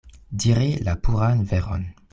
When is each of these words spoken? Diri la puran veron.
Diri 0.43 0.71
la 0.89 0.97
puran 1.07 1.47
veron. 1.55 1.87